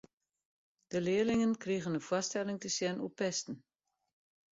[0.89, 3.55] De learlingen krigen in foarstelling te sjen oer pesten.